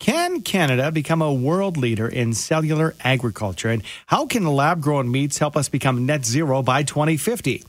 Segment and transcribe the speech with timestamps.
[0.00, 3.68] Can Canada become a world leader in cellular agriculture?
[3.68, 7.62] And how can lab grown meats help us become net zero by 2050?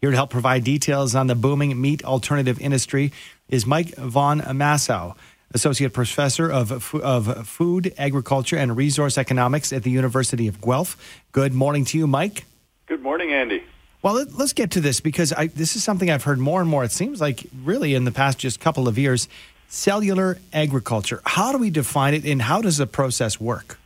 [0.00, 3.12] Here to help provide details on the booming meat alternative industry
[3.50, 5.14] is Mike Von Massow,
[5.52, 10.96] Associate Professor of, of Food, Agriculture, and Resource Economics at the University of Guelph.
[11.32, 12.46] Good morning to you, Mike.
[12.86, 13.62] Good morning, Andy.
[14.00, 16.68] Well, let, us get to this because I, this is something I've heard more and
[16.68, 16.84] more.
[16.84, 19.28] It seems like really in the past just couple of years,
[19.74, 21.20] cellular agriculture.
[21.26, 23.78] How do we define it and how does the process work?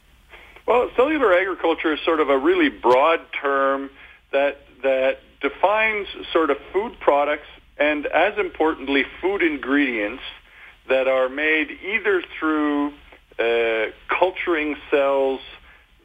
[0.66, 3.91] Well, cellular agriculture is sort of a really broad term
[4.30, 7.46] that that defines sort of food products
[7.79, 10.23] and as importantly food ingredients
[10.88, 12.93] that are made either through
[13.38, 15.41] uh, culturing cells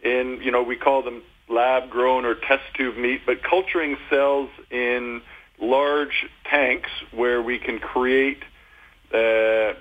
[0.02, 4.50] in you know we call them lab grown or test tube meat but culturing cells
[4.72, 5.22] in
[5.60, 8.44] large tanks where we can create
[9.14, 9.74] uh,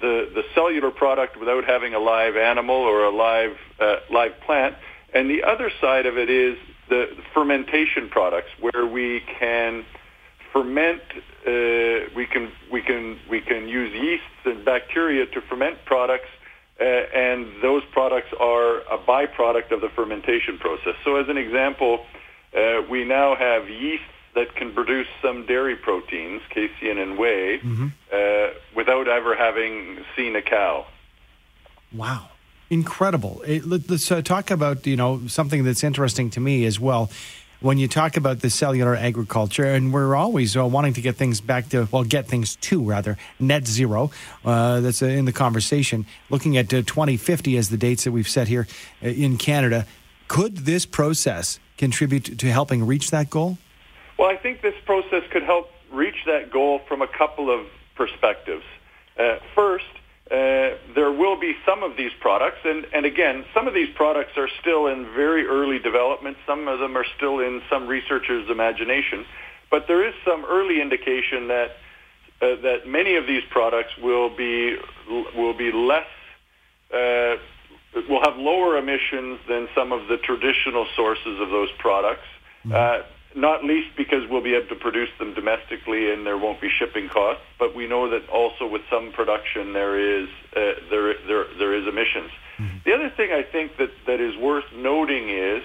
[0.00, 4.76] the the cellular product without having a live animal or a live uh, live plant,
[5.12, 6.56] and the other side of it is
[6.88, 9.84] the fermentation products where we can
[10.52, 11.02] ferment.
[11.46, 16.28] Uh, we can we can we can use yeasts and bacteria to ferment products,
[16.80, 20.94] uh, and those products are a byproduct of the fermentation process.
[21.04, 22.04] So, as an example,
[22.56, 24.04] uh, we now have yeast
[24.34, 27.88] that can produce some dairy proteins, casein and whey, mm-hmm.
[28.12, 30.86] uh, without ever having seen a cow.
[31.92, 32.28] Wow.
[32.70, 33.42] Incredible.
[33.66, 37.10] let's uh, talk about, you know, something that's interesting to me as well.
[37.60, 41.40] When you talk about the cellular agriculture, and we're always uh, wanting to get things
[41.40, 44.10] back to, well, get things to rather, net zero.
[44.44, 46.04] Uh, that's uh, in the conversation.
[46.30, 48.66] Looking at uh, 2050 as the dates that we've set here
[49.00, 49.86] in Canada,
[50.26, 53.58] could this process contribute to helping reach that goal?
[54.18, 58.64] Well, I think this process could help reach that goal from a couple of perspectives.
[59.18, 59.84] Uh, first,
[60.30, 64.32] uh, there will be some of these products, and, and again, some of these products
[64.36, 66.36] are still in very early development.
[66.46, 69.26] Some of them are still in some researchers' imagination,
[69.70, 71.76] but there is some early indication that
[72.40, 74.76] uh, that many of these products will be
[75.36, 76.06] will be less
[76.92, 77.36] uh,
[78.08, 82.26] will have lower emissions than some of the traditional sources of those products.
[82.64, 82.72] Mm-hmm.
[82.74, 86.70] Uh, not least because we'll be able to produce them domestically and there won't be
[86.70, 87.42] shipping costs.
[87.58, 91.86] But we know that also with some production there is uh, there, there there is
[91.86, 92.30] emissions.
[92.58, 92.76] Mm-hmm.
[92.84, 95.62] The other thing I think that that is worth noting is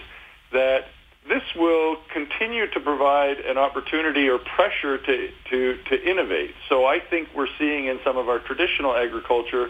[0.51, 0.85] that
[1.27, 6.55] this will continue to provide an opportunity or pressure to, to, to innovate.
[6.67, 9.69] So I think we're seeing in some of our traditional agriculture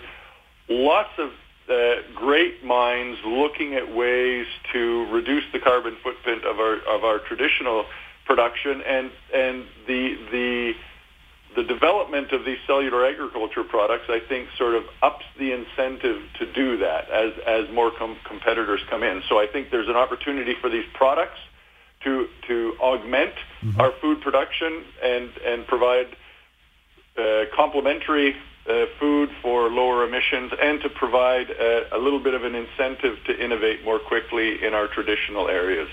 [0.69, 1.31] lots of
[1.69, 7.19] uh, great minds looking at ways to reduce the carbon footprint of our of our
[7.19, 7.85] traditional
[8.25, 10.73] production and and the the
[11.55, 16.51] the development of these cellular agriculture products, I think, sort of ups the incentive to
[16.53, 19.21] do that as as more com- competitors come in.
[19.27, 21.39] So I think there's an opportunity for these products
[22.03, 23.81] to to augment mm-hmm.
[23.81, 26.15] our food production and and provide
[27.19, 28.35] uh, complementary
[28.67, 33.17] uh, food for lower emissions and to provide a, a, little bit of an incentive
[33.25, 35.89] to innovate more quickly in our traditional areas.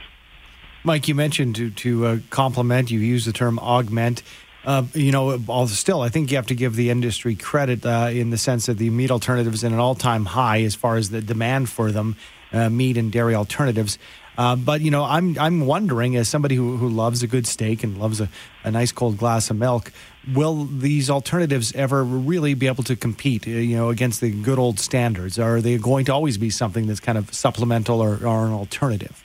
[0.84, 4.22] Mike, you mentioned to, to uh, complement, you use the term augment.
[4.64, 8.30] Uh, you know, still, I think you have to give the industry credit uh, in
[8.30, 11.68] the sense that the meat alternatives in an all-time high as far as the demand
[11.70, 12.16] for them,
[12.52, 13.98] uh, meat and dairy alternatives.
[14.38, 17.82] Uh, but you know, I'm I'm wondering, as somebody who, who loves a good steak
[17.82, 18.28] and loves a,
[18.64, 19.92] a nice cold glass of milk,
[20.32, 23.46] will these alternatives ever really be able to compete?
[23.46, 25.38] Uh, you know, against the good old standards?
[25.38, 29.22] Are they going to always be something that's kind of supplemental or, or an alternative?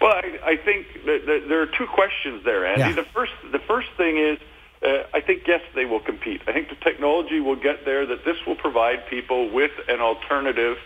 [0.00, 2.80] Well, I, I think that, that there are two questions there, Andy.
[2.80, 2.92] Yeah.
[2.92, 4.38] The first the first thing is.
[4.80, 6.40] Uh, I think yes, they will compete.
[6.46, 10.76] I think the technology will get there that this will provide people with an alternative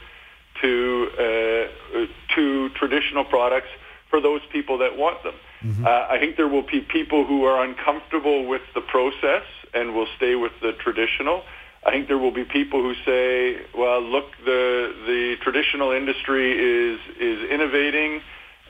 [0.63, 3.69] to uh, to traditional products
[4.09, 5.35] for those people that want them.
[5.65, 5.87] Mm-hmm.
[5.87, 10.09] Uh, I think there will be people who are uncomfortable with the process and will
[10.17, 11.43] stay with the traditional.
[11.85, 17.01] I think there will be people who say, "Well, look, the the traditional industry is
[17.19, 18.21] is innovating,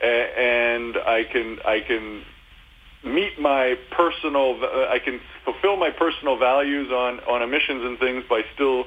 [0.01, 2.23] and I can I can
[3.03, 4.59] meet my personal
[4.89, 8.85] I can fulfill my personal values on on emissions and things by still."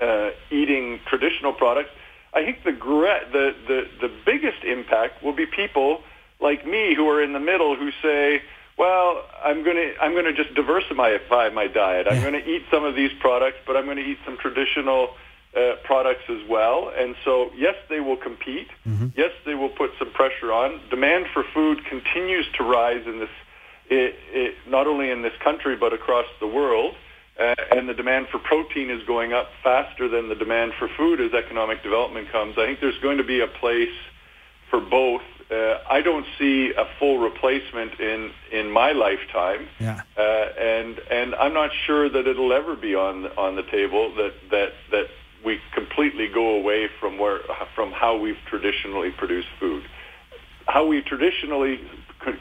[0.00, 1.90] uh, eating traditional products.
[2.32, 6.02] I think the, the the the biggest impact will be people
[6.40, 8.42] like me who are in the middle who say,
[8.76, 11.18] "Well, I'm going to I'm going to just diversify
[11.50, 12.06] my diet.
[12.10, 15.14] I'm going to eat some of these products, but I'm going to eat some traditional
[15.56, 18.68] uh, products as well." And so, yes, they will compete.
[18.86, 19.08] Mm-hmm.
[19.16, 20.80] Yes, they will put some pressure on.
[20.90, 23.30] Demand for food continues to rise in this,
[23.88, 26.94] it, it, not only in this country but across the world.
[27.38, 31.20] uh, and the demand for protein is going up faster than the demand for food
[31.20, 32.56] as economic development comes.
[32.56, 33.94] I think there's going to be a place
[34.74, 35.22] for both.
[35.50, 40.02] Uh, I don't see a full replacement in in my lifetime, yeah.
[40.16, 44.32] uh, and and I'm not sure that it'll ever be on on the table that
[44.50, 45.06] that that
[45.44, 47.40] we completely go away from where
[47.74, 49.84] from how we've traditionally produced food.
[50.66, 51.80] How we traditionally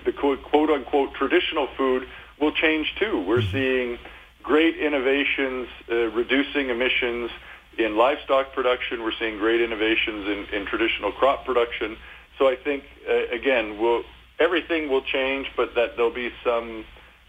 [0.05, 2.07] the quote unquote traditional food
[2.39, 3.23] will change too.
[3.27, 3.51] We're mm-hmm.
[3.51, 3.99] seeing
[4.41, 7.29] great innovations uh, reducing emissions
[7.77, 9.03] in livestock production.
[9.03, 11.97] We're seeing great innovations in, in traditional crop production.
[12.37, 14.03] So I think uh, again, we'll,
[14.39, 16.85] everything will change, but that there'll be some.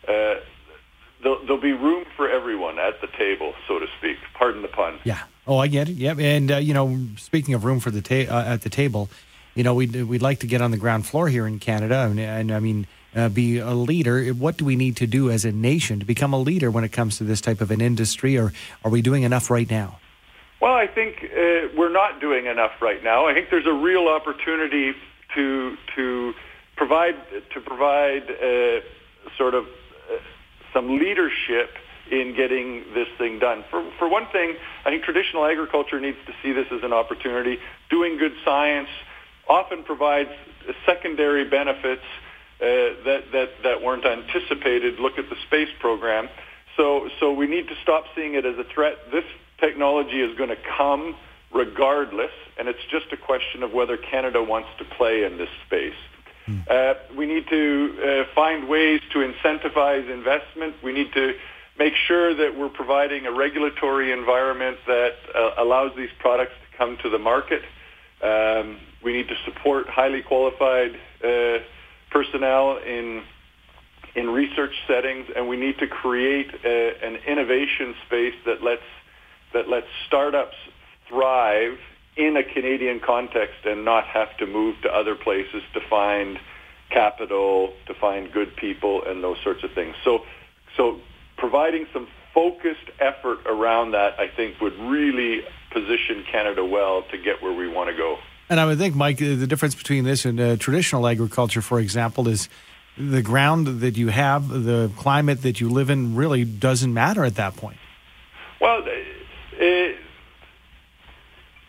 [0.06, 0.36] Uh,
[1.22, 4.18] there'll, there'll, be room for everyone at the table, so to speak.
[4.34, 4.98] Pardon the pun.
[5.04, 5.22] Yeah.
[5.46, 5.96] Oh, I get it.
[5.96, 6.18] Yep.
[6.18, 9.08] And uh, you know, speaking of room for the ta- uh, at the table,
[9.54, 12.18] you know, we'd we'd like to get on the ground floor here in Canada, and,
[12.18, 14.30] and I mean uh, be a leader.
[14.30, 16.90] What do we need to do as a nation to become a leader when it
[16.90, 18.52] comes to this type of an industry, or
[18.84, 19.98] are we doing enough right now?
[20.64, 23.26] Well, I think uh, we're not doing enough right now.
[23.26, 24.94] I think there's a real opportunity
[25.34, 26.32] to to
[26.74, 27.16] provide
[27.52, 28.80] to provide uh,
[29.36, 30.16] sort of uh,
[30.72, 31.68] some leadership
[32.10, 33.62] in getting this thing done.
[33.70, 34.56] For for one thing,
[34.86, 37.58] I think traditional agriculture needs to see this as an opportunity.
[37.90, 38.88] Doing good science
[39.46, 40.30] often provides
[40.86, 42.08] secondary benefits
[42.62, 44.98] uh, that, that, that weren't anticipated.
[44.98, 46.30] Look at the space program.
[46.78, 48.96] So, so we need to stop seeing it as a threat.
[49.12, 49.24] This
[49.64, 51.16] technology is going to come
[51.52, 56.00] regardless, and it's just a question of whether Canada wants to play in this space.
[56.46, 56.58] Hmm.
[56.68, 57.64] Uh, we need to
[58.02, 60.74] uh, find ways to incentivize investment.
[60.82, 61.34] We need to
[61.78, 66.98] make sure that we're providing a regulatory environment that uh, allows these products to come
[67.02, 67.62] to the market.
[68.22, 71.58] Um, we need to support highly qualified uh,
[72.10, 73.22] personnel in
[74.14, 78.86] in research settings, and we need to create a, an innovation space that lets
[79.54, 80.56] that lets startups
[81.08, 81.78] thrive
[82.16, 86.38] in a Canadian context and not have to move to other places to find
[86.90, 89.96] capital, to find good people, and those sorts of things.
[90.04, 90.24] So,
[90.76, 91.00] so
[91.36, 95.42] providing some focused effort around that, I think, would really
[95.72, 98.18] position Canada well to get where we want to go.
[98.48, 102.28] And I would think, Mike, the difference between this and uh, traditional agriculture, for example,
[102.28, 102.48] is
[102.96, 107.36] the ground that you have, the climate that you live in, really doesn't matter at
[107.36, 107.78] that point.
[108.60, 108.84] Well,
[109.64, 109.96] it,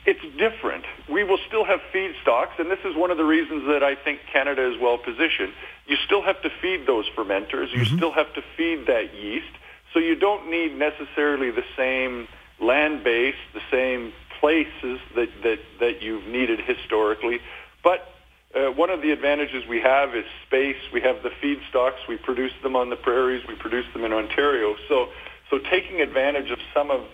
[0.06, 0.86] it's different.
[1.10, 4.20] We will still have feedstocks, and this is one of the reasons that I think
[4.32, 5.54] Canada is well positioned.
[5.88, 7.72] You still have to feed those fermenters.
[7.72, 7.98] You mm-hmm.
[7.98, 9.54] still have to feed that yeast.
[9.94, 12.28] So you don't need necessarily the same
[12.60, 17.40] land base, the same places that, that, that you've needed historically.
[17.84, 18.08] But
[18.54, 20.78] uh, one of the advantages we have is space.
[20.94, 22.08] We have the feedstocks.
[22.08, 23.44] We produce them on the prairies.
[23.48, 24.76] We produce them in Ontario.
[24.88, 25.10] So,
[25.50, 27.10] so taking advantage of some of, of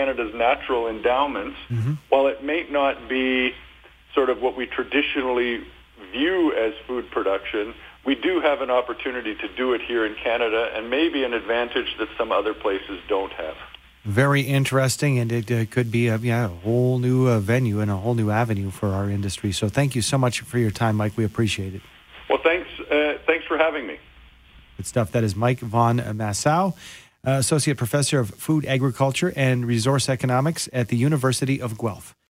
[0.00, 1.94] Canada's natural endowments, mm-hmm.
[2.08, 3.52] while it may not be
[4.14, 5.62] sort of what we traditionally
[6.10, 7.74] view as food production,
[8.06, 11.96] we do have an opportunity to do it here in Canada and maybe an advantage
[11.98, 13.56] that some other places don't have
[14.04, 17.90] very interesting, and it uh, could be a, yeah, a whole new uh, venue and
[17.90, 19.52] a whole new avenue for our industry.
[19.52, 21.18] So thank you so much for your time, Mike.
[21.18, 21.82] We appreciate it.
[22.26, 22.68] Well, thanks.
[22.80, 23.98] Uh, thanks for having me.
[24.78, 25.12] Good stuff.
[25.12, 26.76] That is Mike Von Massow, uh,
[27.22, 32.16] Associate Professor of Food Agriculture and Resource Economics at the University of Guelph.